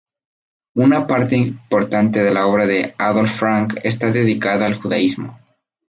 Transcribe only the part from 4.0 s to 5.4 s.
dedicada al judaísmo.